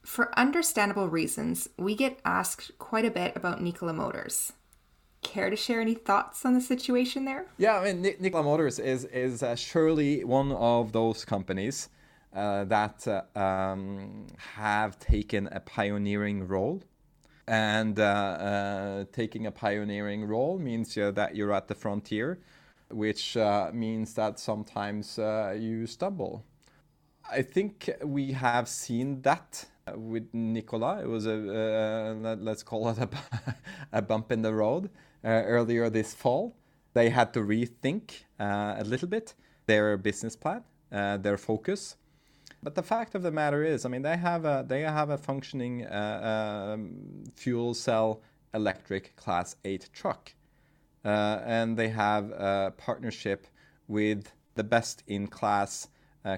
[0.06, 4.52] for understandable reasons, we get asked quite a bit about Nikola Motors.
[5.22, 7.46] Care to share any thoughts on the situation there?
[7.58, 11.88] Yeah, I mean, Nikola Motors is is uh, surely one of those companies
[12.32, 16.82] uh, that uh, um, have taken a pioneering role.
[17.48, 22.40] And uh, uh, taking a pioneering role means that you're at the frontier,
[22.90, 26.44] which uh, means that sometimes you stumble.
[27.30, 31.00] I think we have seen that with Nikola.
[31.02, 33.08] It was a uh, let's call it a,
[33.92, 34.90] a bump in the road
[35.24, 36.56] uh, earlier this fall.
[36.94, 39.34] they had to rethink uh, a little bit
[39.66, 40.62] their business plan,
[40.92, 41.96] uh, their focus.
[42.62, 45.18] But the fact of the matter is, I mean, they have a they have a
[45.18, 48.22] functioning uh, um, fuel cell
[48.54, 50.34] electric Class 8 truck,
[51.04, 53.46] uh, and they have a partnership
[53.86, 55.88] with the best in class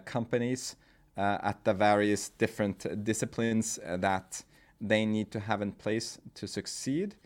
[0.05, 0.77] companies
[1.19, 4.43] at the various different disciplines that
[4.81, 7.17] they need to have in place to succeed.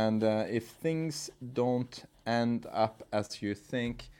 [0.00, 4.10] And uh, if things don't end up as you think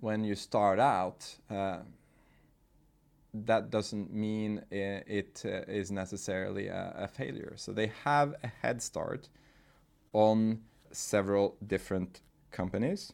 [0.00, 1.80] when you start out, uh,
[3.34, 7.52] that doesn't mean it uh, is necessarily a, a, failure.
[7.56, 9.28] So they have a head start
[10.12, 10.60] on
[10.92, 13.12] several different companies.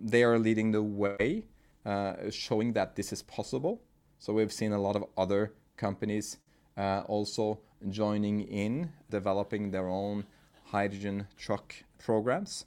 [0.00, 1.46] They are leading the way,
[1.86, 3.80] uh, showing that this is possible.
[4.20, 6.38] So we've seen a lot of other companies
[6.76, 10.24] uh, also joining in, developing their own
[10.64, 12.66] hydrogen truck programs.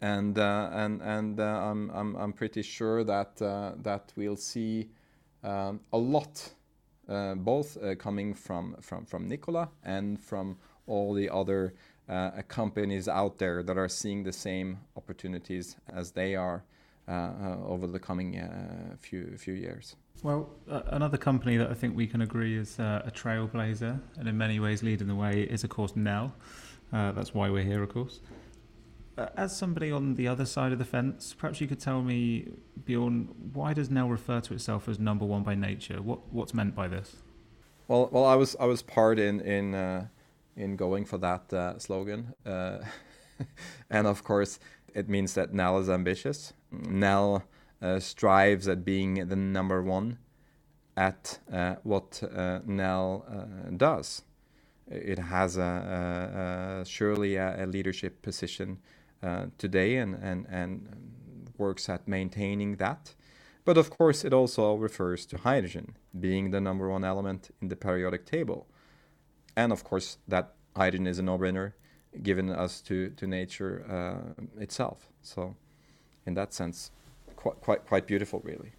[0.00, 4.88] And, uh, and, and uh, I'm, I'm, I'm pretty sure that, uh, that we'll see
[5.44, 6.50] um, a lot,
[7.08, 11.74] uh, both uh, coming from, from, from Nikola and from all the other
[12.46, 16.62] companies out there that are seeing the same opportunities as they are
[17.08, 19.96] over the coming few, few years.
[20.22, 24.28] Well, uh, another company that I think we can agree is uh, a trailblazer and
[24.28, 26.34] in many ways leading the way is, of course, Nel.
[26.92, 28.20] Uh, that's why we're here, of course.
[29.18, 32.48] Uh, as somebody on the other side of the fence, perhaps you could tell me,
[32.84, 36.02] Bjorn, why does Nel refer to itself as number one by nature?
[36.02, 37.16] What what's meant by this?
[37.88, 40.08] Well, well, I was I was part in in uh,
[40.54, 44.58] in going for that uh, slogan, and of course,
[44.94, 46.52] it means that Nel is ambitious.
[46.70, 47.44] Nel
[47.82, 50.18] uh, strives at being the number one
[50.96, 53.26] at uh, what uh, Nel
[53.76, 54.22] does.
[54.88, 58.78] It has a, a, a surely a, a, leadership position
[59.58, 63.14] today and, and, and works at maintaining that.
[63.64, 67.74] But of course, it also refers to hydrogen being the number one element in the
[67.74, 68.68] periodic table.
[69.56, 71.72] And of course, that hydrogen is a no brainer
[72.22, 75.08] given us to, to nature uh, itself.
[75.22, 75.56] So,
[76.26, 76.90] in that sense,
[77.36, 78.72] quite quite quite beautiful, really.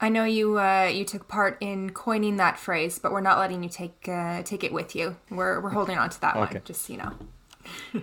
[0.00, 3.62] I know you uh, you took part in coining that phrase, but we're not letting
[3.62, 5.16] you take uh, take it with you.
[5.30, 6.54] We're we're holding on to that okay.
[6.54, 8.02] one, just so you know.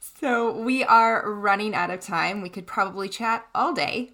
[0.00, 2.40] so we are running out of time.
[2.40, 4.12] We could probably chat all day,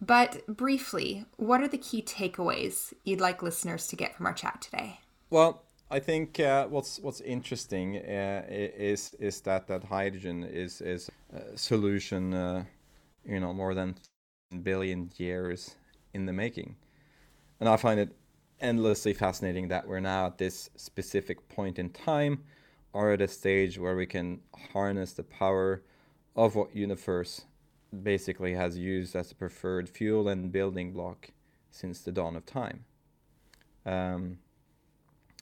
[0.00, 4.62] but briefly, what are the key takeaways you'd like listeners to get from our chat
[4.62, 5.00] today?
[5.28, 11.10] Well, I think uh, what's what's interesting uh, is is that that hydrogen is is
[11.34, 12.64] a solution uh,
[13.24, 13.96] you know, more than
[14.62, 15.76] billion years
[16.12, 16.76] in the making.
[17.60, 18.10] And I find it
[18.60, 22.44] endlessly fascinating that we're now at this specific point in time
[22.92, 24.40] or at a stage where we can
[24.72, 25.82] harness the power
[26.36, 27.44] of what universe
[28.02, 31.28] basically has used as a preferred fuel and building block
[31.70, 32.84] since the dawn of time.
[33.84, 34.38] Um,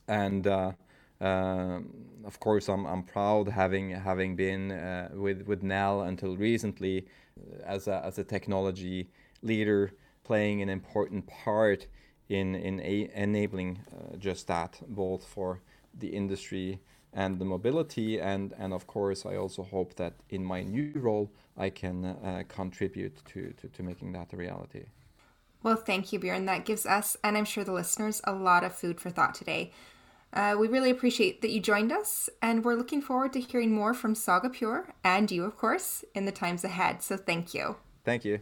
[0.09, 0.73] and uh,
[1.21, 1.81] uh,
[2.25, 7.07] of course, I'm, I'm proud having having been uh, with with Nel until recently
[7.65, 9.11] as a, as a technology
[9.43, 9.93] leader
[10.25, 11.87] playing an important part
[12.29, 15.61] in, in a, enabling uh, just that, both for
[15.99, 16.81] the industry
[17.13, 18.21] and the mobility.
[18.21, 22.45] And, and of course, I also hope that in my new role, I can uh,
[22.49, 24.85] contribute to, to, to making that a reality.
[25.63, 26.47] Well, thank you, Bjorn.
[26.47, 29.73] That gives us, and I'm sure the listeners, a lot of food for thought today.
[30.33, 33.93] Uh, we really appreciate that you joined us, and we're looking forward to hearing more
[33.93, 37.03] from Saga Pure and you, of course, in the times ahead.
[37.03, 37.77] So thank you.
[38.05, 38.41] Thank you.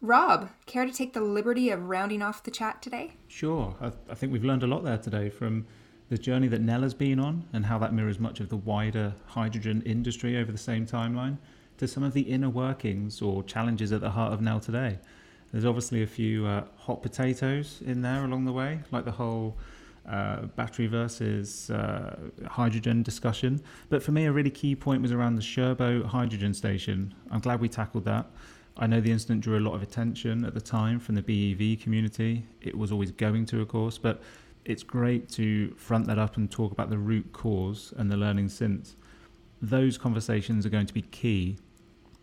[0.00, 3.12] Rob, care to take the liberty of rounding off the chat today?
[3.28, 3.76] Sure.
[3.80, 5.64] I, I think we've learned a lot there today from
[6.08, 9.14] the journey that Nel has been on and how that mirrors much of the wider
[9.26, 11.38] hydrogen industry over the same timeline
[11.78, 14.98] to some of the inner workings or challenges at the heart of Nel today.
[15.52, 19.56] There's obviously a few uh, hot potatoes in there along the way, like the whole
[20.08, 23.62] uh, battery versus uh, hydrogen discussion.
[23.88, 27.14] But for me, a really key point was around the Kjørbo hydrogen station.
[27.30, 28.26] I'm glad we tackled that.
[28.76, 31.80] I know the incident drew a lot of attention at the time from the BEV
[31.80, 32.46] community.
[32.60, 34.22] It was always going to, of course, but
[34.64, 38.48] it's great to front that up and talk about the root cause and the learning
[38.48, 38.96] since.
[39.60, 41.58] Those conversations are going to be key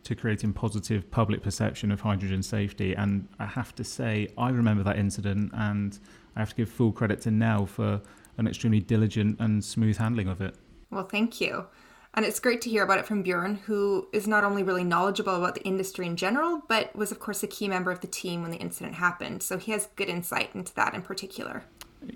[0.04, 2.94] to creating positive public perception of hydrogen safety.
[2.94, 6.00] And I have to say, I remember that incident and
[6.40, 8.02] I have to give full credit to Nel for
[8.38, 10.56] an extremely diligent and smooth handling of it.
[10.90, 11.66] Well, thank you.
[12.14, 15.36] And it's great to hear about it from Bjorn, who is not only really knowledgeable
[15.36, 18.42] about the industry in general, but was, of course, a key member of the team
[18.42, 19.44] when the incident happened.
[19.44, 21.66] So he has good insight into that in particular.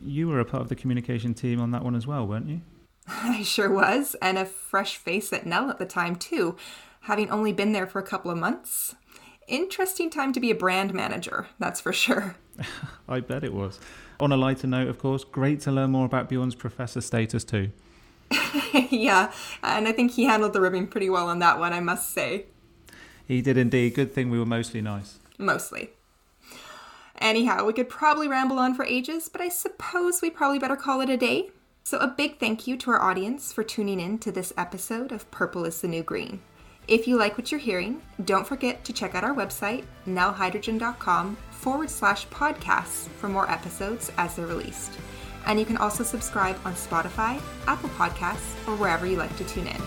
[0.01, 2.61] You were a part of the communication team on that one as well, weren't you?
[3.07, 6.55] I sure was, and a fresh face at Nel at the time, too.
[7.01, 8.95] having only been there for a couple of months.
[9.49, 12.37] Interesting time to be a brand manager, that's for sure.
[13.09, 13.79] I bet it was.
[14.19, 17.71] On a lighter note, of course, great to learn more about Bjorn's professor status too.
[18.89, 22.11] yeah, and I think he handled the ribbing pretty well on that one, I must
[22.11, 22.45] say.
[23.27, 23.95] He did indeed.
[23.95, 25.19] Good thing we were mostly nice.
[25.37, 25.91] Mostly.
[27.19, 31.01] Anyhow, we could probably ramble on for ages, but I suppose we probably better call
[31.01, 31.51] it a day.
[31.83, 35.29] So, a big thank you to our audience for tuning in to this episode of
[35.31, 36.41] Purple is the New Green.
[36.87, 41.89] If you like what you're hearing, don't forget to check out our website, nelhydrogen.com forward
[41.89, 44.91] slash podcasts for more episodes as they're released.
[45.45, 49.67] And you can also subscribe on Spotify, Apple Podcasts, or wherever you like to tune
[49.67, 49.81] in.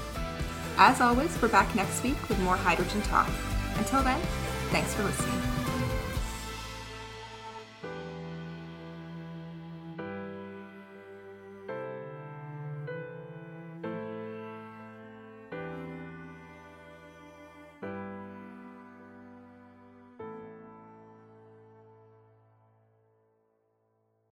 [0.78, 3.28] As always, we're back next week with more hydrogen talk.
[3.76, 4.20] Until then,
[4.70, 5.55] thanks for listening.